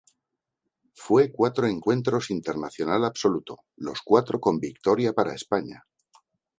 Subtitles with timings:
[0.95, 5.85] Fue cuatro encuentros internacional absoluto, los cuatro con victoria para España.